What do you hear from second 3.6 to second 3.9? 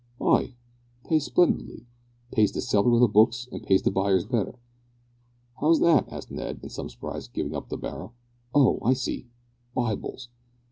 pays